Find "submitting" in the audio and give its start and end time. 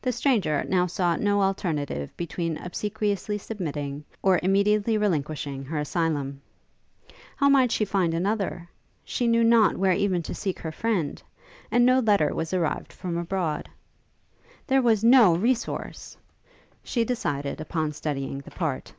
3.36-4.04